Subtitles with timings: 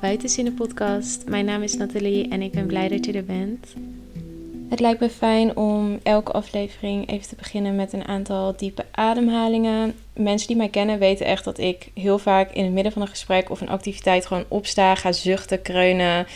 [0.00, 1.28] de Buitenzinnen podcast.
[1.28, 3.74] Mijn naam is Nathalie en ik ben blij dat je er bent.
[4.68, 9.94] Het lijkt me fijn om elke aflevering even te beginnen met een aantal diepe ademhalingen.
[10.12, 13.08] Mensen die mij kennen weten echt dat ik heel vaak in het midden van een
[13.08, 16.26] gesprek of een activiteit gewoon opsta, ga zuchten, kreunen,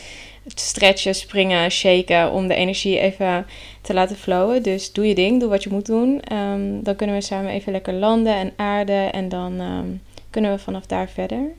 [0.54, 3.46] stretchen, springen, shaken om de energie even
[3.80, 4.62] te laten flowen.
[4.62, 6.20] Dus doe je ding, doe wat je moet doen.
[6.20, 9.88] Ehm, dan kunnen we samen even lekker landen en aarden en dan ehm,
[10.30, 11.52] kunnen we vanaf daar verder.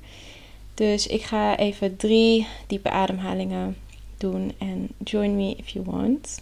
[0.74, 3.78] Dus ik ga even drie diepe ademhalingen
[4.18, 6.42] doen en join me if you want.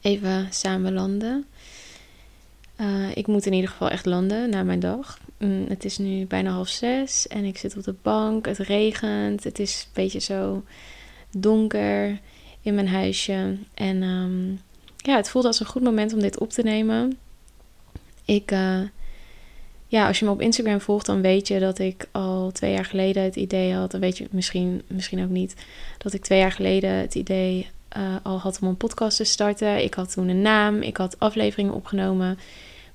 [0.00, 1.46] Even samen landen.
[2.80, 5.18] Uh, ik moet in ieder geval echt landen na mijn dag.
[5.38, 8.46] Mm, het is nu bijna half zes en ik zit op de bank.
[8.46, 9.44] Het regent.
[9.44, 10.62] Het is een beetje zo
[11.30, 12.20] donker
[12.60, 13.56] in mijn huisje.
[13.74, 14.60] En um,
[14.96, 17.18] ja, het voelde als een goed moment om dit op te nemen.
[18.24, 18.80] Ik, uh,
[19.86, 22.84] ja, als je me op Instagram volgt, dan weet je dat ik al twee jaar
[22.84, 23.90] geleden het idee had.
[23.90, 25.54] Dan weet je misschien, misschien ook niet.
[25.98, 29.84] Dat ik twee jaar geleden het idee uh, al had om een podcast te starten.
[29.84, 30.82] Ik had toen een naam.
[30.82, 32.38] Ik had afleveringen opgenomen.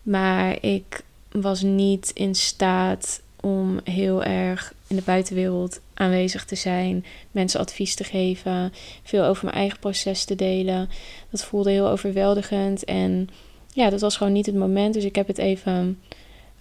[0.03, 7.05] Maar ik was niet in staat om heel erg in de buitenwereld aanwezig te zijn,
[7.31, 10.89] mensen advies te geven, veel over mijn eigen proces te delen.
[11.29, 13.29] Dat voelde heel overweldigend en
[13.73, 14.93] ja, dat was gewoon niet het moment.
[14.93, 15.99] Dus ik heb het even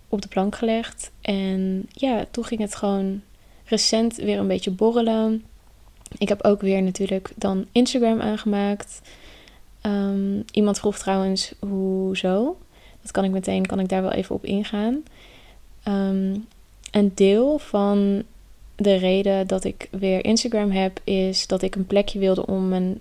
[0.08, 1.10] op de plank gelegd.
[1.20, 3.22] En ja, toen ging het gewoon
[3.64, 5.44] recent weer een beetje borrelen.
[6.18, 9.00] Ik heb ook weer natuurlijk dan Instagram aangemaakt.
[9.82, 12.56] Um, iemand vroeg trouwens, hoezo?
[13.02, 15.02] Dat kan ik meteen, kan ik daar wel even op ingaan.
[15.88, 16.46] Um,
[16.90, 18.22] een deel van
[18.76, 23.00] de reden dat ik weer Instagram heb, is dat ik een plekje wilde om mijn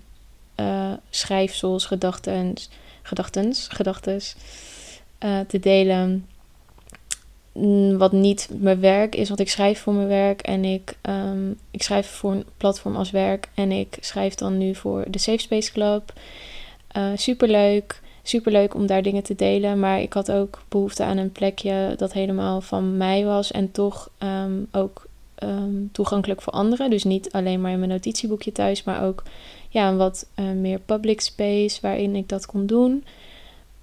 [0.56, 2.70] uh, schrijfsels, gedachtens,
[3.02, 4.36] gedachtens, gedachtes
[5.20, 6.28] uh, te delen.
[7.98, 11.84] Wat niet mijn werk is, want ik schrijf voor mijn werk en ik, um, ik
[11.84, 15.72] schrijf voor een platform als werk en ik schrijf dan nu voor de Safe Space
[15.72, 16.14] Club.
[16.98, 19.80] Uh, superleuk super leuk om daar dingen te delen.
[19.80, 23.52] Maar ik had ook behoefte aan een plekje dat helemaal van mij was.
[23.52, 25.08] En toch um, ook
[25.44, 26.90] um, toegankelijk voor anderen.
[26.90, 29.24] Dus niet alleen maar in mijn notitieboekje thuis, maar ook
[29.70, 33.04] ja, een wat uh, meer public space waarin ik dat kon doen.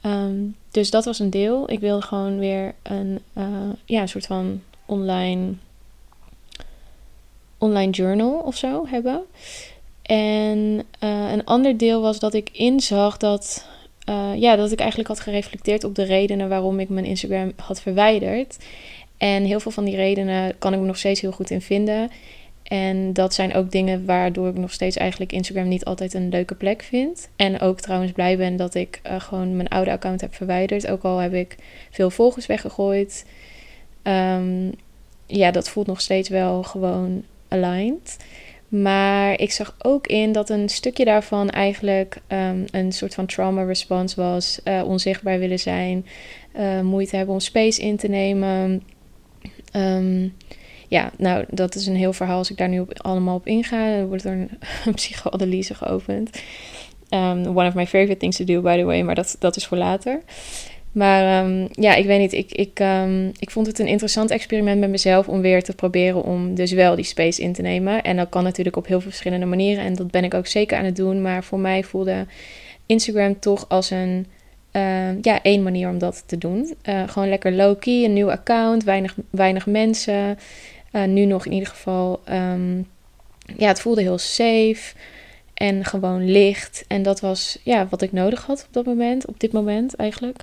[0.07, 1.71] Um, dus dat was een deel.
[1.71, 3.45] Ik wilde gewoon weer een, uh,
[3.85, 5.53] ja, een soort van online,
[7.59, 9.23] online journal of zo hebben.
[10.03, 10.59] En
[11.01, 13.67] uh, een ander deel was dat ik inzag dat
[14.09, 17.81] uh, ja, dat ik eigenlijk had gereflecteerd op de redenen waarom ik mijn Instagram had
[17.81, 18.59] verwijderd.
[19.17, 22.11] En heel veel van die redenen kan ik me nog steeds heel goed in vinden.
[22.73, 26.55] En dat zijn ook dingen waardoor ik nog steeds eigenlijk Instagram niet altijd een leuke
[26.55, 27.29] plek vind.
[27.37, 30.87] En ook trouwens blij ben dat ik uh, gewoon mijn oude account heb verwijderd.
[30.87, 31.57] Ook al heb ik
[31.91, 33.27] veel volgers weggegooid.
[34.03, 34.73] Um,
[35.27, 38.17] ja, dat voelt nog steeds wel gewoon aligned.
[38.69, 43.63] Maar ik zag ook in dat een stukje daarvan eigenlijk um, een soort van trauma
[43.63, 44.61] response was.
[44.65, 46.07] Uh, onzichtbaar willen zijn,
[46.59, 48.83] uh, moeite hebben om space in te nemen.
[49.77, 50.35] Um,
[50.93, 52.39] ja, nou, dat is een heel verhaal.
[52.39, 54.51] Als ik daar nu op, allemaal op inga, dan wordt er een,
[54.87, 56.43] een psychoanalyse geopend.
[57.11, 59.67] Um, one of my favorite things to do, by the way, maar dat, dat is
[59.67, 60.21] voor later.
[60.93, 62.33] Maar um, ja, ik weet niet.
[62.33, 66.25] Ik, ik, um, ik vond het een interessant experiment met mezelf om weer te proberen
[66.25, 68.03] om dus wel die space in te nemen.
[68.03, 69.85] En dat kan natuurlijk op heel veel verschillende manieren.
[69.85, 71.23] En dat ben ik ook zeker aan het doen.
[71.23, 72.27] Maar voor mij voelde
[72.87, 74.27] Instagram toch als een
[75.23, 76.75] ja, één manier om dat te doen.
[76.89, 80.39] Uh, gewoon lekker low-key, een nieuw account, weinig, weinig mensen.
[80.93, 82.21] Uh, nu nog in ieder geval.
[82.31, 82.89] Um,
[83.57, 84.95] ja, het voelde heel safe
[85.55, 86.85] en gewoon licht.
[86.89, 90.41] En dat was ja, wat ik nodig had op dat moment, op dit moment eigenlijk.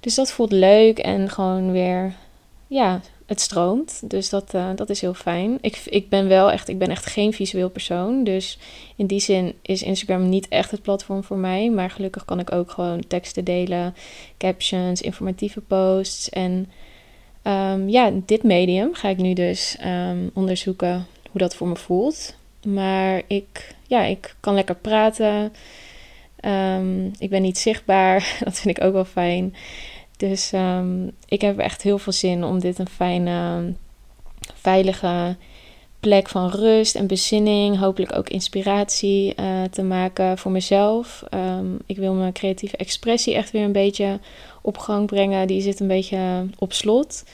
[0.00, 2.12] Dus dat voelt leuk en gewoon weer,
[2.66, 4.10] ja, het stroomt.
[4.10, 5.58] Dus dat, uh, dat is heel fijn.
[5.60, 8.24] Ik, ik ben wel echt, ik ben echt geen visueel persoon.
[8.24, 8.58] Dus
[8.96, 11.70] in die zin is Instagram niet echt het platform voor mij.
[11.70, 13.94] Maar gelukkig kan ik ook gewoon teksten delen,
[14.38, 16.30] captions, informatieve posts.
[16.30, 16.70] En
[17.44, 22.36] um, ja, dit medium ga ik nu dus um, onderzoeken hoe dat voor me voelt.
[22.66, 25.52] Maar ik, ja, ik kan lekker praten.
[26.44, 28.34] Um, ik ben niet zichtbaar.
[28.44, 29.54] Dat vind ik ook wel fijn.
[30.16, 30.52] Dus
[31.26, 33.72] ik heb echt heel veel zin om dit een fijne,
[34.54, 35.36] veilige
[36.04, 37.78] plek van rust en bezinning.
[37.78, 41.24] Hopelijk ook inspiratie uh, te maken voor mezelf.
[41.34, 44.18] Um, ik wil mijn creatieve expressie echt weer een beetje
[44.62, 45.46] op gang brengen.
[45.46, 47.24] Die zit een beetje op slot.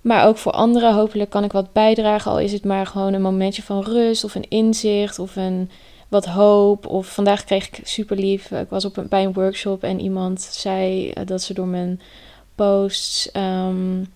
[0.00, 2.30] Maar ook voor anderen, hopelijk kan ik wat bijdragen.
[2.30, 5.70] Al is het maar gewoon een momentje van rust of een inzicht of een
[6.08, 6.86] wat hoop.
[6.86, 8.50] Of vandaag kreeg ik super lief.
[8.50, 12.00] Ik was op een, bij een workshop en iemand zei eh, dat ze door mijn
[12.54, 14.06] posts um,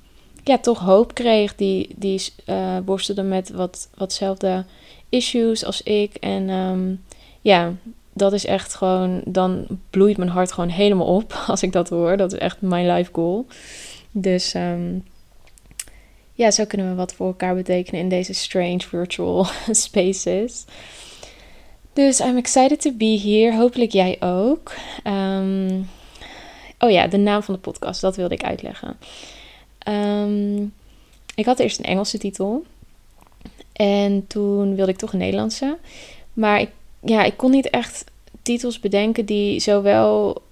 [0.48, 1.54] ja, toch hoop kreeg.
[1.54, 4.64] Die, die uh, worstelde met wat, watzelfde
[5.08, 6.14] issues als ik.
[6.14, 7.04] En um,
[7.40, 7.72] ja,
[8.12, 9.22] dat is echt gewoon.
[9.24, 12.16] Dan bloeit mijn hart gewoon helemaal op als ik dat hoor.
[12.16, 13.46] Dat is echt mijn life goal.
[14.10, 15.04] Dus um,
[16.32, 20.64] ja, zo kunnen we wat voor elkaar betekenen in deze strange virtual spaces.
[21.92, 23.56] Dus I'm excited to be here.
[23.56, 24.72] Hopelijk jij ook.
[25.04, 25.88] Um,
[26.78, 28.96] oh ja, de naam van de podcast, dat wilde ik uitleggen.
[29.88, 30.72] Um,
[31.34, 32.64] ik had eerst een Engelse titel.
[33.72, 35.76] En toen wilde ik toch een Nederlandse.
[36.32, 36.70] Maar ik,
[37.00, 38.04] ja, ik kon niet echt
[38.42, 40.42] titels bedenken die zowel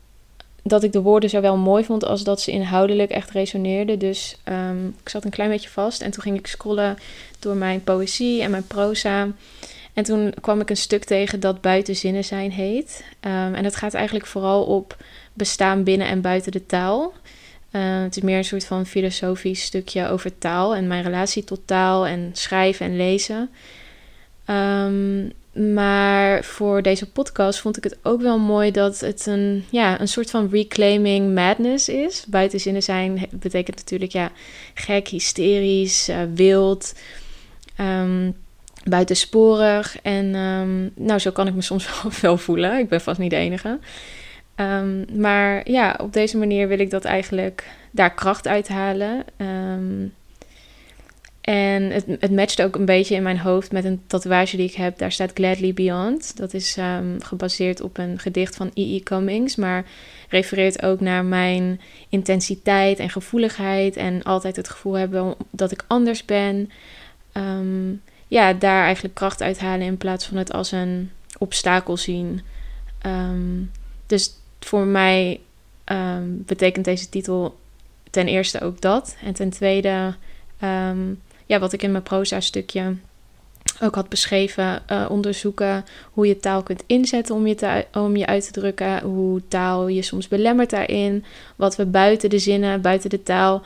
[0.62, 3.98] dat ik de woorden zowel mooi vond als dat ze inhoudelijk echt resoneerden.
[3.98, 6.98] Dus um, ik zat een klein beetje vast en toen ging ik scrollen
[7.38, 9.28] door mijn poëzie en mijn proza.
[9.92, 13.04] En toen kwam ik een stuk tegen dat buiten zinnen zijn heet.
[13.20, 14.96] Um, en dat gaat eigenlijk vooral op
[15.32, 17.12] bestaan binnen en buiten de taal.
[17.72, 21.60] Uh, het is meer een soort van filosofisch stukje over taal en mijn relatie tot
[21.64, 23.50] taal en schrijven en lezen.
[24.50, 25.32] Um,
[25.74, 30.08] maar voor deze podcast vond ik het ook wel mooi dat het een, ja, een
[30.08, 32.24] soort van reclaiming madness is.
[32.28, 34.30] Buiten zinnen zijn betekent natuurlijk ja,
[34.74, 36.94] gek, hysterisch, uh, wild,
[37.80, 38.34] um,
[38.84, 40.00] buitensporig.
[40.02, 41.88] En um, nou, zo kan ik me soms
[42.20, 42.78] wel voelen.
[42.78, 43.78] Ik ben vast niet de enige.
[44.60, 49.24] Um, maar ja, op deze manier wil ik dat eigenlijk daar kracht uithalen.
[49.36, 50.14] Um,
[51.40, 54.74] en het, het matchte ook een beetje in mijn hoofd met een tatoeage die ik
[54.74, 54.98] heb.
[54.98, 56.36] Daar staat Gladly Beyond.
[56.36, 59.00] Dat is um, gebaseerd op een gedicht van E.E.
[59.00, 59.56] Cummings.
[59.56, 59.84] Maar
[60.28, 63.96] refereert ook naar mijn intensiteit en gevoeligheid.
[63.96, 66.70] En altijd het gevoel hebben dat ik anders ben.
[68.28, 72.40] Ja, daar eigenlijk kracht uithalen in plaats van het als een obstakel zien.
[74.06, 75.40] Dus voor mij
[76.28, 77.58] betekent deze titel
[78.10, 79.16] ten eerste ook dat.
[79.24, 80.14] En ten tweede
[81.46, 82.96] ja, wat ik in mijn proza-stukje
[83.80, 88.44] ook had beschreven, uh, onderzoeken hoe je taal kunt inzetten om je, om je uit
[88.44, 91.24] te drukken, hoe taal je soms belemmert daarin,
[91.56, 93.62] wat we buiten de zinnen, buiten de taal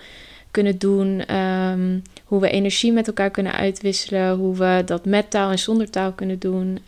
[0.51, 5.51] kunnen doen, um, hoe we energie met elkaar kunnen uitwisselen, hoe we dat met taal
[5.51, 6.79] en zonder taal kunnen doen.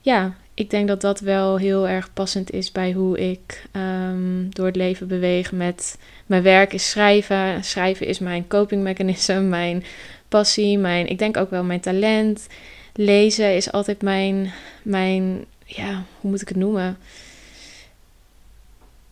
[0.00, 4.66] Ja, ik denk dat dat wel heel erg passend is bij hoe ik um, door
[4.66, 7.64] het leven beweeg met mijn werk is schrijven.
[7.64, 9.84] Schrijven is mijn coping mechanism, mijn
[10.28, 12.46] passie, mijn, ik denk ook wel mijn talent.
[12.94, 14.52] Lezen is altijd mijn,
[14.82, 16.98] mijn ja, hoe moet ik het noemen?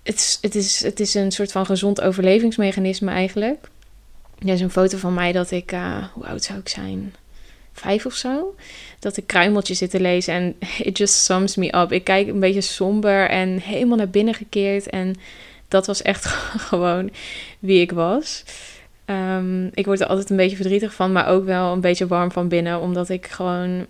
[0.02, 3.68] Het is, het, is, het is een soort van gezond overlevingsmechanisme eigenlijk.
[4.38, 7.14] Er is een foto van mij dat ik, uh, hoe oud zou ik zijn?
[7.76, 8.54] Vijf of zo.
[8.98, 10.56] Dat ik kruimeltjes zit te lezen en
[10.88, 11.92] it just sums me up.
[11.92, 14.90] Ik kijk een beetje somber en helemaal naar binnen gekeerd.
[14.90, 15.14] En
[15.68, 16.26] dat was echt
[16.68, 17.10] gewoon
[17.58, 18.44] wie ik was.
[19.06, 22.32] Um, ik word er altijd een beetje verdrietig van, maar ook wel een beetje warm
[22.32, 22.80] van binnen.
[22.80, 23.86] Omdat ik gewoon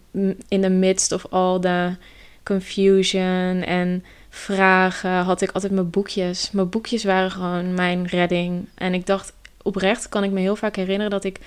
[0.48, 1.94] in the midst of all the
[2.42, 6.50] confusion en vragen had ik altijd mijn boekjes.
[6.50, 8.66] Mijn boekjes waren gewoon mijn redding.
[8.74, 11.38] En ik dacht oprecht, kan ik me heel vaak herinneren dat ik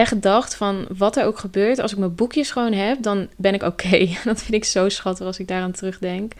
[0.00, 3.54] echt dacht van wat er ook gebeurt, als ik mijn boekjes gewoon heb, dan ben
[3.54, 4.08] ik oké.
[4.24, 6.32] Dat vind ik zo schattig als ik daaraan terugdenk.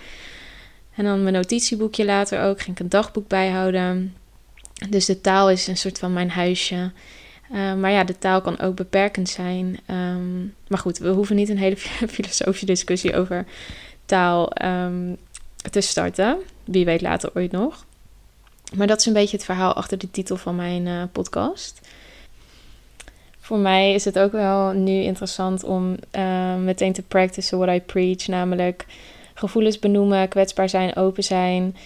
[0.95, 4.17] En dan mijn notitieboekje later ook, ging ik een dagboek bijhouden.
[4.89, 6.91] Dus de taal is een soort van mijn huisje.
[7.53, 9.79] Uh, maar ja, de taal kan ook beperkend zijn.
[9.91, 11.77] Um, maar goed, we hoeven niet een hele
[12.17, 13.45] filosofische discussie over
[14.05, 15.17] taal um,
[15.71, 16.39] te starten.
[16.65, 17.85] Wie weet later ooit nog.
[18.75, 21.81] Maar dat is een beetje het verhaal achter de titel van mijn uh, podcast
[23.51, 27.81] voor mij is het ook wel nu interessant om uh, meteen te practicen what I
[27.81, 28.27] preach.
[28.27, 28.87] Namelijk
[29.35, 31.77] gevoelens benoemen, kwetsbaar zijn, open zijn.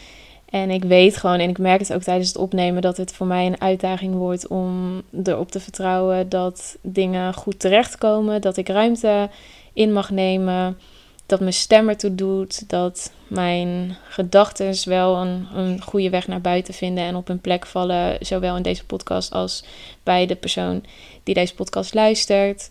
[0.50, 3.26] En ik weet gewoon, en ik merk het ook tijdens het opnemen, dat het voor
[3.26, 8.40] mij een uitdaging wordt om erop te vertrouwen dat dingen goed terechtkomen.
[8.40, 9.28] Dat ik ruimte
[9.72, 10.78] in mag nemen.
[11.26, 12.68] Dat mijn stem ertoe doet.
[12.68, 17.66] Dat mijn gedachten wel een, een goede weg naar buiten vinden en op hun plek
[17.66, 18.16] vallen.
[18.20, 19.64] Zowel in deze podcast als
[20.02, 20.84] bij de persoon
[21.22, 22.70] die deze podcast luistert.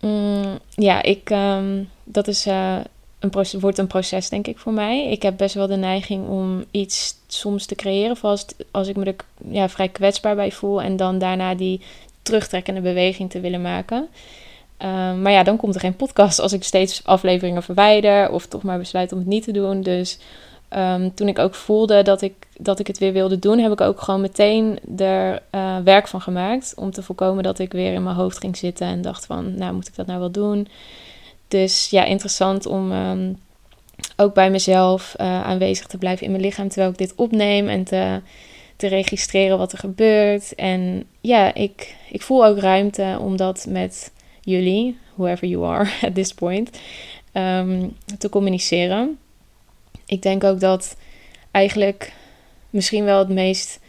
[0.00, 2.76] Mm, ja, ik, um, dat is, uh,
[3.18, 5.10] een wordt een proces, denk ik, voor mij.
[5.10, 9.04] Ik heb best wel de neiging om iets soms te creëren, vast als ik me
[9.04, 9.16] er
[9.50, 10.82] ja, vrij kwetsbaar bij voel.
[10.82, 11.80] En dan daarna die
[12.22, 14.08] terugtrekkende beweging te willen maken.
[14.78, 18.62] Ehm, maar ja, dan komt er geen podcast als ik steeds afleveringen verwijder of toch
[18.62, 19.82] maar besluit om het niet te doen.
[19.82, 20.18] Dus
[20.68, 23.80] ehm, toen ik ook voelde dat ik, dat ik het weer wilde doen, heb ik
[23.80, 26.72] ook gewoon meteen er uh, werk van gemaakt.
[26.76, 29.74] Om te voorkomen dat ik weer in mijn hoofd ging zitten en dacht van, nou
[29.74, 30.68] moet ik dat nou wel doen?
[31.48, 33.32] Dus ja, interessant om ehm,
[34.16, 37.84] ook bij mezelf uh, aanwezig te blijven in mijn lichaam terwijl ik dit opneem en
[37.84, 38.20] te,
[38.76, 40.54] te registreren wat er gebeurt.
[40.54, 44.10] En ja, ik, ik voel ook ruimte om dat met
[44.48, 46.70] jullie, whoever you are at this point,
[47.32, 49.18] um, te communiceren.
[50.06, 50.96] Ik denk ook dat
[51.50, 52.12] eigenlijk
[52.70, 53.80] misschien wel het meest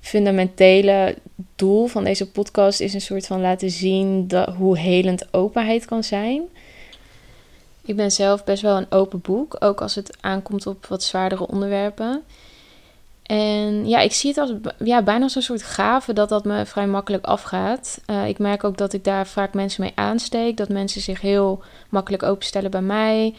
[0.00, 1.16] fundamentele
[1.56, 6.04] doel van deze podcast is een soort van laten zien dat, hoe helend openheid kan
[6.04, 6.42] zijn.
[7.84, 11.46] Ik ben zelf best wel een open boek, ook als het aankomt op wat zwaardere
[11.46, 12.22] onderwerpen.
[13.30, 14.52] En ja, ik zie het als
[14.84, 18.00] ja, bijna als een soort gave dat dat me vrij makkelijk afgaat.
[18.06, 20.56] Uh, ik merk ook dat ik daar vaak mensen mee aansteek.
[20.56, 23.34] Dat mensen zich heel makkelijk openstellen bij mij.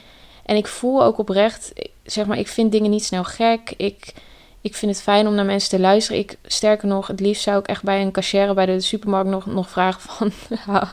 [0.45, 3.73] En ik voel ook oprecht, zeg maar, ik vind dingen niet snel gek.
[3.77, 4.13] Ik,
[4.61, 6.21] ik vind het fijn om naar mensen te luisteren.
[6.21, 9.45] Ik, sterker nog, het liefst zou ik echt bij een cashier bij de supermarkt nog,
[9.45, 10.31] nog vragen van...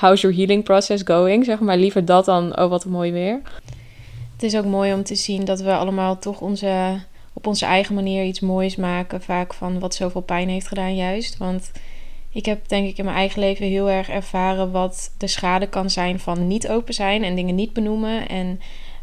[0.00, 1.44] How's your healing process going?
[1.44, 3.40] Zeg maar, liever dat dan, oh wat een mooi weer.
[4.32, 7.00] Het is ook mooi om te zien dat we allemaal toch onze
[7.36, 9.22] op onze eigen manier iets moois maken.
[9.22, 11.36] Vaak van wat zoveel pijn heeft gedaan, juist.
[11.36, 11.70] Want
[12.30, 15.90] ik heb denk ik in mijn eigen leven heel erg ervaren wat de schade kan
[15.90, 18.28] zijn van niet open zijn en dingen niet benoemen.
[18.28, 18.60] En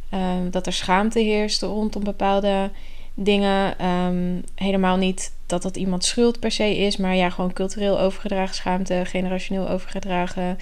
[0.10, 2.72] ehm, dat er schaamte heerst rondom bepaalde
[3.14, 3.78] dingen.
[3.78, 8.56] Ehm, helemaal niet dat dat iemand schuld per se is, maar ja, gewoon cultureel overgedragen
[8.56, 10.58] schaamte, generationeel overgedragen.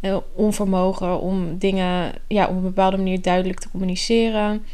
[0.00, 4.64] Uh, onvermogen om dingen ja, op een bepaalde manier duidelijk te communiceren.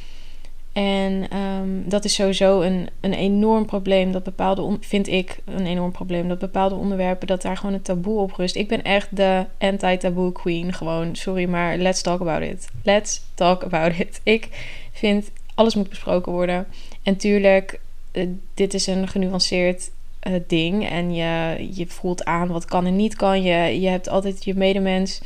[0.72, 4.12] En ehm, dat is sowieso een, een enorm probleem.
[4.12, 6.28] Dat bepaalde, vind ik een enorm probleem.
[6.28, 8.56] Dat bepaalde onderwerpen, dat daar gewoon een taboe op rust.
[8.56, 10.72] Ik ben echt de anti-taboe queen.
[10.72, 12.68] Gewoon, sorry, maar let's talk about it.
[12.82, 14.20] Let's talk about it.
[14.22, 14.48] Ik
[14.92, 16.66] vind, alles moet besproken worden.
[17.02, 17.80] En tuurlijk,
[18.12, 19.90] uh, dit is een genuanceerd
[20.28, 20.88] uh, ding.
[20.88, 23.42] En je, je voelt aan wat kan en niet kan.
[23.42, 25.20] Je, je hebt altijd je medemens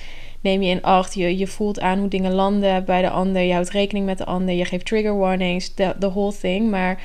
[0.45, 1.15] neem je in acht.
[1.15, 3.43] Je, je voelt aan hoe dingen landen bij de ander.
[3.43, 4.55] Je houdt rekening met de ander.
[4.55, 5.75] Je geeft trigger warnings.
[5.75, 6.71] De, the whole thing.
[6.71, 7.03] Maar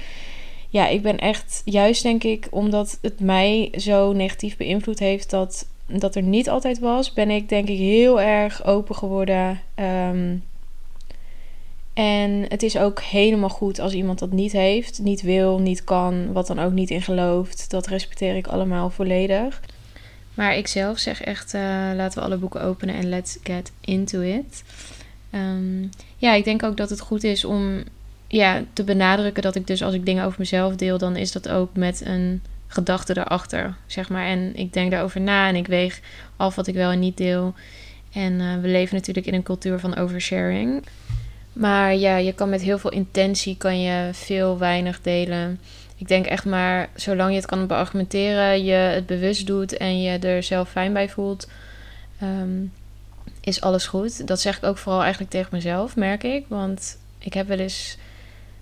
[0.70, 5.68] ja, ik ben echt juist denk ik, omdat het mij zo negatief beïnvloed heeft dat
[5.98, 9.62] dat er niet altijd was, ben ik denk ik heel erg open geworden.
[9.76, 10.36] Ehm,
[11.94, 16.34] en het is ook helemaal goed als iemand dat niet heeft, niet wil, niet kan,
[16.34, 17.70] wat dan ook niet in gelooft.
[17.70, 19.62] Dat respecteer ik allemaal volledig.
[20.40, 21.62] Maar ik zelf zeg echt, uh,
[21.96, 24.64] laten we alle boeken openen en let's get into it.
[25.30, 25.82] Ehm,
[26.18, 27.84] ja, ik denk ook dat het goed is om
[28.28, 31.50] ja, te benadrukken dat ik dus als ik dingen over mezelf deel, dan is dat
[31.50, 34.26] ook met een gedachte erachter, zeg maar.
[34.26, 36.00] En ik denk daarover na en ik weeg
[36.38, 37.54] af wat ik wel en niet deel.
[38.12, 40.84] En uh, we leven natuurlijk in een cultuur van oversharing.
[41.54, 45.60] Maar ja, je kan met heel veel intentie kan je veel weinig delen
[46.00, 50.18] ik denk echt maar, zolang je het kan beargumenteren, je het bewust doet en je
[50.18, 51.50] er zelf fijn bij voelt,
[52.20, 52.64] ehm,
[53.42, 54.28] is alles goed.
[54.28, 56.46] Dat zeg ik ook vooral eigenlijk tegen mezelf, merk ik.
[56.48, 57.98] Want ik heb wel eens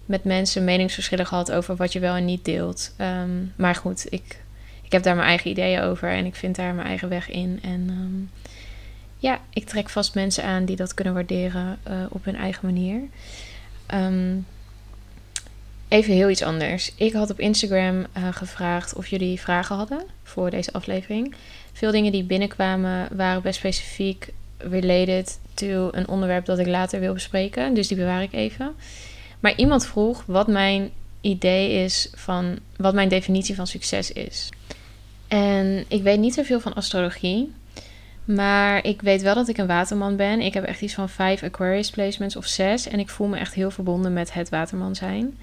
[0.06, 2.94] met mensen meningsverschillen gehad over wat je wel en niet deelt.
[2.98, 4.41] Ehm, maar goed, ik,
[4.82, 7.60] ik heb daar mijn eigen ideeën over en ik vind daar mijn eigen weg in.
[7.62, 8.29] En um,
[9.17, 13.01] ja, ik trek vast mensen aan die dat kunnen waarderen uh, op hun eigen manier.
[13.94, 14.46] Um,
[15.88, 16.91] Even heel iets anders.
[16.96, 21.36] Ik had op Instagram uh, gevraagd of jullie vragen hadden voor deze aflevering.
[21.74, 27.13] Veel dingen die binnenkwamen waren best specifiek related to een onderwerp dat ik later wil
[27.13, 27.74] bespreken.
[27.74, 28.75] Dus die bewaar ik even.
[29.39, 30.91] Maar iemand vroeg wat mijn
[31.22, 34.50] idee is van wat mijn definitie van succes is.
[35.27, 37.53] En ik weet niet zoveel van astrologie.
[38.24, 40.41] Maar ik weet wel dat ik een waterman ben.
[40.41, 42.88] Ik heb echt iets van vijf Aquarius placements of zes.
[42.88, 45.38] En ik voel me echt heel verbonden met het waterman zijn.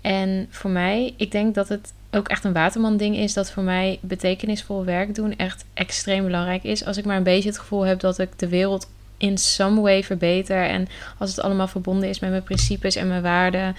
[0.00, 3.32] En voor mij, ik denk dat het ook echt een waterman-ding is.
[3.32, 6.84] Dat voor mij betekenisvol werk doen echt extreem belangrijk is.
[6.84, 10.04] Als ik maar een beetje het gevoel heb dat ik de wereld in some way
[10.04, 10.64] verbeter.
[10.64, 10.88] En
[11.18, 13.76] als het allemaal verbonden is met mijn principes en mijn waarden,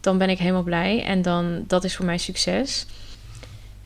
[0.00, 1.04] dan ben ik helemaal blij.
[1.04, 2.86] En dan, dat is voor mij succes.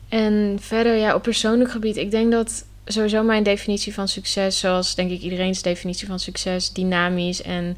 [0.09, 4.95] En verder, ja, op persoonlijk gebied, ik denk dat sowieso mijn definitie van succes, zoals
[4.95, 7.77] denk ik iedereen's definitie van succes, dynamisch en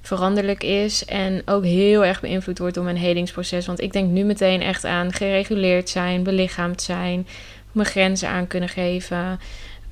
[0.00, 1.04] veranderlijk is.
[1.04, 3.66] En ook heel erg beïnvloed wordt door mijn helingsproces.
[3.66, 7.26] Want ik denk nu meteen echt aan gereguleerd zijn, belichaamd zijn,
[7.72, 9.40] mijn grenzen aan kunnen geven.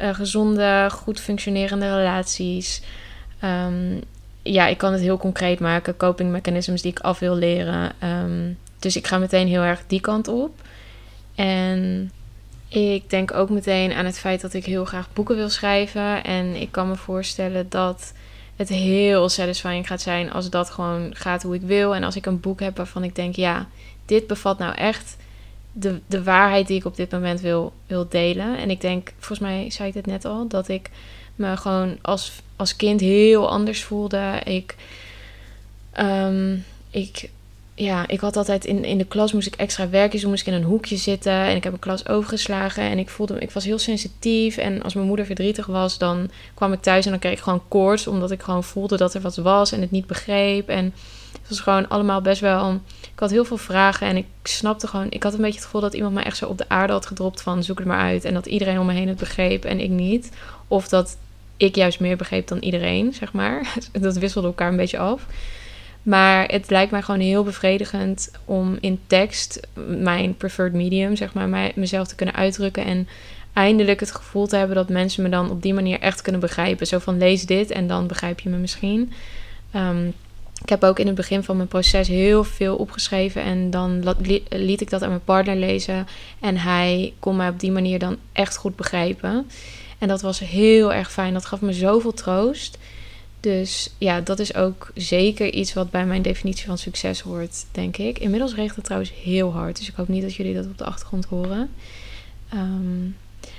[0.01, 2.83] Uh, gezonde, goed functionerende relaties.
[3.41, 4.01] Ehm,
[4.43, 5.97] ja, ik kan het heel concreet maken.
[5.97, 7.93] Coping mechanisms die ik af wil leren.
[8.05, 10.63] Um, dus ik ga meteen heel erg die kant op.
[11.35, 12.11] En
[12.69, 16.25] Ik denk ook meteen aan het feit dat ik heel graag boeken wil schrijven.
[16.25, 18.13] En ik kan me voorstellen dat
[18.59, 21.95] het heel satisfying gaat zijn als dat gewoon gaat hoe ik wil.
[21.95, 23.69] En als ik een boek heb waarvan ik denk, ja,
[24.05, 25.17] dit bevat nou echt
[25.73, 28.59] de, de waarheid die ik op dit moment wil, wil delen.
[28.59, 30.91] En ik denk, volgens mij zei ik het net al, dat ik
[31.35, 34.41] me gewoon als, als kind heel anders voelde.
[34.45, 34.77] Ik,
[35.93, 36.57] ehm,
[36.91, 37.31] ik
[37.79, 40.11] ja, ik had altijd in, in de klas moest ik extra werken.
[40.11, 41.33] Dus moest ik in een hoekje zitten.
[41.33, 42.83] En ik heb een klas overgeslagen.
[42.83, 44.57] En ik voelde ik was heel sensitief.
[44.57, 47.63] En als mijn moeder verdrietig was, dan kwam ik thuis en dan kreeg ik gewoon
[47.69, 48.07] koorts.
[48.07, 50.69] Omdat ik gewoon voelde dat er wat was en het niet begreep.
[50.69, 50.85] En
[51.33, 52.81] het was gewoon allemaal best wel.
[53.01, 54.07] Ik had heel veel vragen.
[54.07, 55.07] En ik snapte gewoon.
[55.11, 57.07] Ik had een beetje het gevoel dat iemand mij echt zo op de aarde had
[57.07, 58.25] gedropt van zoek het maar uit.
[58.25, 60.31] En dat iedereen om me heen het begreep en ik niet.
[60.69, 61.17] Of dat
[61.57, 63.75] ik juist meer begreep dan iedereen, zeg maar.
[63.93, 65.27] Dat wisselde elkaar een beetje af.
[66.09, 71.73] Maar het lijkt mij gewoon heel bevredigend om in tekst, mijn preferred medium, zeg maar,
[71.75, 72.85] mezelf te kunnen uitdrukken.
[72.85, 73.09] En
[73.53, 76.87] eindelijk het gevoel te hebben dat mensen me dan op die manier echt kunnen begrijpen.
[76.87, 79.13] Zo van lees dit en dan begrijp je me misschien.
[79.71, 80.07] Ehm,
[80.63, 84.17] ik heb ook in het begin van mijn proces heel veel opgeschreven en dan
[84.49, 86.07] liet ik dat aan mijn partner lezen.
[86.41, 89.51] En hij kon mij op die manier dan echt goed begrijpen.
[89.99, 91.33] En dat was heel erg fijn.
[91.33, 92.79] Dat gaf me zoveel troost.
[93.41, 97.97] Dus ja, dat is ook zeker iets wat bij mijn definitie van succes hoort, denk
[97.97, 98.19] ik.
[98.19, 100.85] Inmiddels regent het trouwens heel hard, dus ik hoop niet dat jullie dat op de
[100.85, 101.71] achtergrond horen.
[102.49, 103.05] Ehm,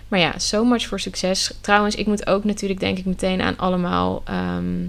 [0.08, 1.54] maar ja, so much voor succes.
[1.62, 4.88] Trouwens, ik moet ook natuurlijk, denk ik, meteen aan allemaal ehm,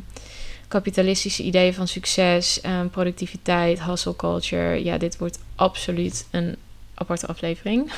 [0.69, 4.85] kapitalistische ideeën van succes, um, productiviteit, hustle culture.
[4.85, 6.57] Ja, dit wordt absoluut een
[6.95, 7.93] aparte aflevering.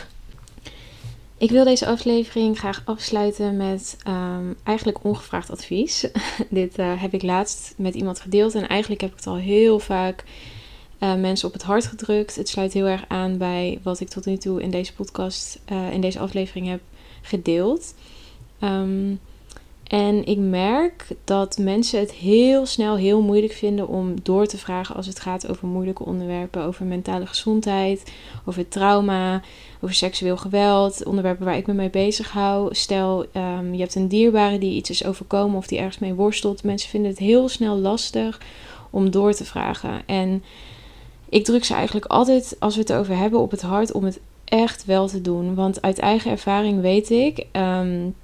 [1.43, 6.07] Ik wil deze aflevering graag afsluiten met ehm, eigenlijk ongevraagd advies.
[6.51, 9.79] Dit uh, heb ik laatst met iemand gedeeld en eigenlijk heb ik het al heel
[9.79, 10.25] vaak
[11.01, 12.37] uh, mensen op het hart gedrukt.
[12.37, 15.93] Het sluit heel erg aan bij wat ik tot nu toe in deze podcast, uh,
[15.93, 16.81] in deze aflevering heb
[17.23, 17.95] gedeeld.
[18.61, 19.21] Um,
[19.93, 24.95] en ik merk dat mensen het heel snel heel moeilijk vinden om door te vragen
[24.95, 28.13] als het gaat over moeilijke onderwerpen, over mentale gezondheid,
[28.45, 29.43] over trauma,
[29.81, 32.75] over seksueel geweld, onderwerpen waar ik me mee bezig hou.
[32.75, 36.65] Stel, um, je hebt een dierbare die iets is overkomen of die ergens mee worstelt.
[36.65, 38.41] Mensen vinden het heel snel lastig
[38.91, 40.03] om door te vragen.
[40.07, 40.43] En
[41.29, 44.21] ik druk ze eigenlijk altijd, als we het over hebben, op het hart om het
[44.45, 45.55] echt wel te doen.
[45.55, 47.47] Want uit eigen ervaring weet ik.
[47.53, 48.15] Um,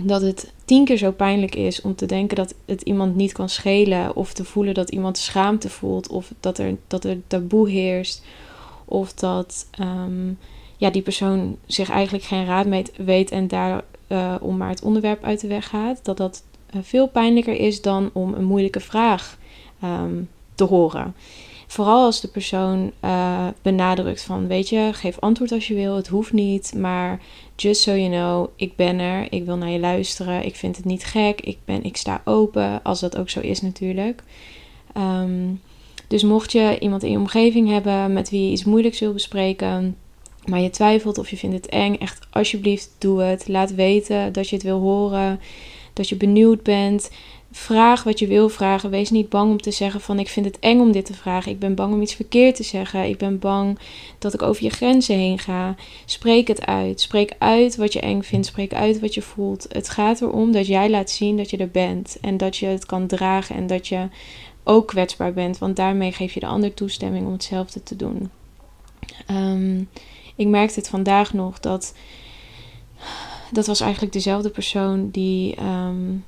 [0.00, 3.48] dat het tien keer zo pijnlijk is om te denken dat het iemand niet kan
[3.48, 4.16] schelen.
[4.16, 6.08] Of te voelen dat iemand schaamte voelt.
[6.08, 8.22] Of dat er, dat er taboe heerst.
[8.84, 10.38] Of dat um,
[10.76, 14.82] ja, die persoon zich eigenlijk geen raad mee weet en daar uh, om maar het
[14.82, 16.04] onderwerp uit de weg gaat.
[16.04, 16.42] Dat dat
[16.74, 19.38] uh, veel pijnlijker is dan om een moeilijke vraag
[19.84, 21.14] um, te horen.
[21.72, 26.08] Vooral als de persoon uh, benadrukt van, weet je, geef antwoord als je wil, het
[26.08, 27.20] hoeft niet, maar
[27.56, 30.84] just so you know, ik ben er, ik wil naar je luisteren, ik vind het
[30.84, 34.22] niet gek, ik, ben, ik sta open, als dat ook zo is natuurlijk.
[34.96, 35.60] Um,
[36.08, 39.96] dus mocht je iemand in je omgeving hebben met wie je iets moeilijks wil bespreken,
[40.44, 43.48] maar je twijfelt of je vindt het eng, echt alsjeblieft doe het.
[43.48, 45.40] Laat weten dat je het wil horen,
[45.92, 47.10] dat je benieuwd bent.
[47.54, 48.90] Vraag wat je wil vragen.
[48.90, 51.52] Wees niet bang om te zeggen van ik vind het eng om dit te vragen.
[51.52, 53.08] Ik ben bang om iets verkeerd te zeggen.
[53.08, 53.78] Ik ben bang
[54.18, 55.74] dat ik over je grenzen heen ga.
[56.04, 57.00] Spreek het uit.
[57.00, 58.46] Spreek uit wat je eng vindt.
[58.46, 59.66] Spreek uit wat je voelt.
[59.68, 62.18] Het gaat erom dat jij laat zien dat je er bent.
[62.20, 63.56] En dat je het kan dragen.
[63.56, 64.08] En dat je
[64.64, 65.58] ook kwetsbaar bent.
[65.58, 68.30] Want daarmee geef je de ander toestemming om hetzelfde te doen.
[69.30, 69.88] Um,
[70.36, 71.94] ik merkte het vandaag nog dat.
[73.50, 75.60] Dat was eigenlijk dezelfde persoon die.
[75.60, 76.24] Um,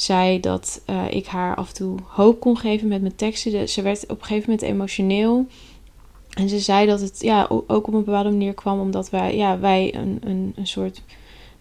[0.00, 3.68] zei dat uh, ik haar af en toe hoop kon geven met mijn teksten.
[3.68, 5.46] Ze werd op een gegeven moment emotioneel.
[6.30, 9.58] En ze zei dat het ja, ook op een bepaalde manier kwam omdat wij, ja,
[9.58, 11.02] wij een, een, een soort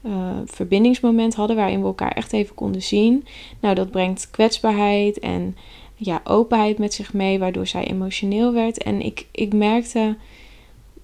[0.02, 3.25] uh, verbindingsmoment hadden waarin we elkaar echt even konden zien.
[3.60, 5.56] Nou, dat brengt kwetsbaarheid en
[5.95, 8.84] ja, openheid met zich mee, waardoor zij emotioneel werd.
[8.84, 10.17] En ik, ik merkte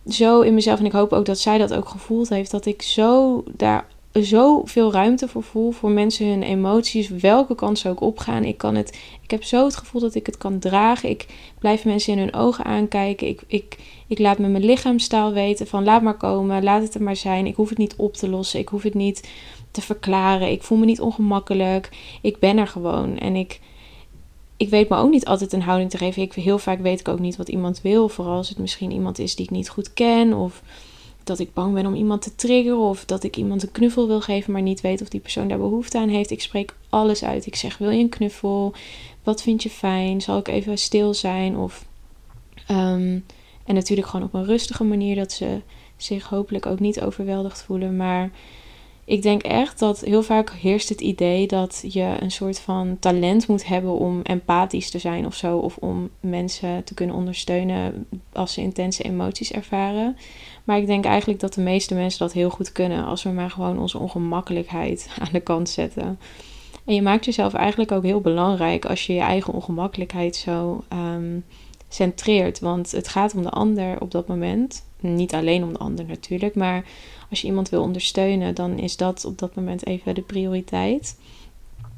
[0.08, 2.82] zo in mezelf, en ik hoop ook dat zij dat ook gevoeld heeft, dat ik
[2.82, 3.88] zo daar
[4.24, 8.44] zoveel ruimte voor voel voor mensen hun emoties, welke kant ze ook opgaan.
[8.44, 11.10] Ik kan het, ik heb zo het gevoel dat ik het kan dragen.
[11.10, 11.26] Ik
[11.60, 13.28] blijf mensen in hun ogen aankijken.
[13.28, 17.04] Ik, ik, ik laat me mijn lichaamstaal weten van laat maar komen, laat het er
[17.04, 17.46] maar zijn.
[17.46, 18.60] Ik hoef het niet op te lossen.
[18.60, 19.30] Ik hoef het niet
[19.72, 20.52] te verklaren.
[20.52, 21.90] Ik voel me niet ongemakkelijk.
[22.22, 23.60] Ik ben er gewoon en ik
[24.58, 26.22] ik weet me ook niet altijd een houding te geven.
[26.22, 28.10] Ik, heel vaak weet ik ook niet wat iemand wil.
[28.10, 30.34] Vooral als het misschien iemand is die ik niet goed ken.
[30.34, 30.62] Of
[31.26, 32.80] dat ik bang ben om iemand te triggeren.
[32.80, 35.58] Of dat ik iemand een knuffel wil geven, maar niet weet of die persoon daar
[35.58, 36.32] behoefte aan heeft.
[36.32, 37.46] Ik spreek alles uit.
[37.46, 38.74] Ik zeg: Wil je een knuffel?
[39.24, 40.22] Wat vind je fijn?
[40.22, 41.58] Zal ik even stil zijn?
[41.58, 41.86] Of,
[42.72, 43.26] um,
[43.66, 45.62] en natuurlijk gewoon op een rustige manier dat ze
[45.98, 47.96] zich hopelijk ook niet overweldigd voelen.
[47.96, 48.32] Maar
[49.06, 53.48] ik denk echt dat heel vaak heerst het idee dat je een soort van talent
[53.48, 55.58] moet hebben om empathisch te zijn of zo.
[55.58, 60.18] Of om mensen te kunnen ondersteunen als ze intense emoties ervaren.
[60.64, 63.50] Maar ik denk eigenlijk dat de meeste mensen dat heel goed kunnen als we maar
[63.50, 66.20] gewoon onze ongemakkelijkheid aan de kant zetten.
[66.86, 71.44] En je maakt jezelf eigenlijk ook heel belangrijk als je je eigen ongemakkelijkheid zo um,
[71.90, 72.60] centreert.
[72.60, 74.86] Want het gaat om de ander op dat moment.
[75.14, 76.86] Niet alleen om de ander natuurlijk, maar
[77.30, 81.18] als je iemand wil ondersteunen, dan is dat op dat moment even de prioriteit.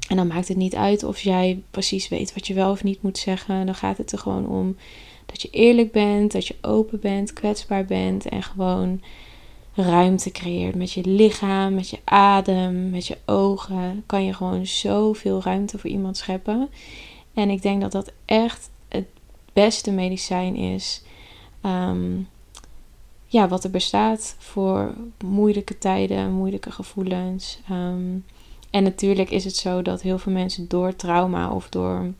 [0.08, 3.02] En dan maakt het niet uit of jij precies weet wat je wel of niet
[3.02, 3.66] moet zeggen.
[3.66, 4.76] Dan gaat het er gewoon om
[5.26, 9.00] dat je eerlijk bent, dat je open bent, kwetsbaar bent en gewoon
[9.74, 14.02] ruimte creëert met je lichaam, met je adem, met je ogen.
[14.06, 16.68] Kan je gewoon zoveel ruimte voor iemand scheppen.
[17.34, 19.06] En ik denk dat dat echt het
[19.52, 21.02] beste medicijn is.
[21.60, 22.20] Ehm,
[23.30, 27.60] ja, wat er bestaat voor moeilijke tijden, moeilijke gevoelens.
[27.68, 28.16] Ehm,
[28.70, 32.12] en natuurlijk is het zo dat heel veel mensen door trauma of door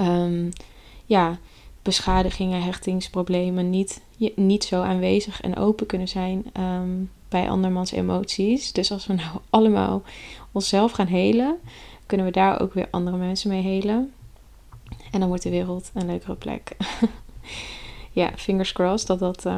[0.00, 0.48] um,
[1.06, 1.38] ja,
[1.82, 4.02] beschadigingen, hechtingsproblemen niet,
[4.34, 8.72] niet zo aanwezig en open kunnen zijn um, bij andermans emoties.
[8.72, 10.02] Dus als we nou allemaal
[10.52, 11.58] onszelf gaan helen,
[12.06, 14.12] kunnen we daar ook weer andere mensen mee helen.
[15.10, 16.76] En dan wordt de wereld een leukere plek.
[18.10, 19.52] ja, fingers crossed dat dat,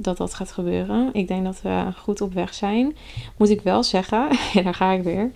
[0.00, 1.10] dat dat gaat gebeuren.
[1.12, 2.96] Ik denk dat we goed op weg zijn.
[3.36, 5.30] Moet ik wel zeggen, en daar ga ik weer,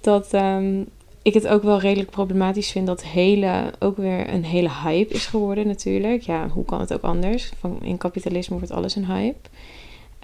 [0.00, 0.86] dat um,
[1.22, 5.26] ik het ook wel redelijk problematisch vind dat hele ook weer een hele hype is
[5.26, 6.22] geworden natuurlijk.
[6.22, 7.52] Ja, hoe kan het ook anders?
[7.58, 9.48] Van, in kapitalisme wordt alles een hype.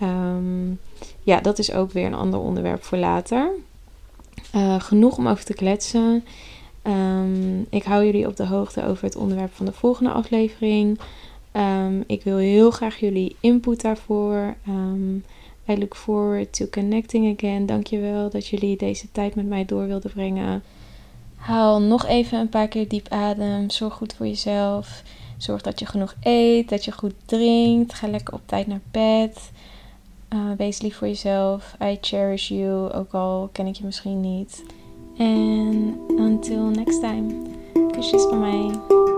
[0.02, 0.80] Um,
[1.22, 3.50] ja, dat is ook weer een ander onderwerp voor later.
[4.54, 6.24] Uh, genoeg om over te kletsen.
[6.82, 10.98] Um, ik hou jullie op de hoogte over het onderwerp van de volgende aflevering.
[11.52, 14.56] Um, ik wil heel graag jullie input daarvoor.
[15.68, 17.66] I look forward to connecting again.
[17.66, 20.62] Dankjewel dat jullie deze tijd met mij door wilden brengen.
[21.36, 23.70] Haal nog even een paar keer diep adem.
[23.70, 25.02] Zorg goed voor jezelf.
[25.36, 27.94] Zorg dat je genoeg eet, dat je goed drinkt.
[27.94, 29.50] Ga lekker op tijd naar bed.
[30.34, 31.76] Uh, wees lief voor jezelf.
[31.82, 34.64] I cherish you, ook al ken ik je misschien niet.
[35.16, 37.34] En until next time.
[37.92, 39.09] Kusjes van mij.